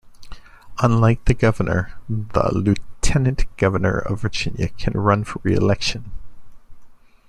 [0.81, 6.11] Unlike the governor, the Lieutenant Governor of Virginia can run for re-election.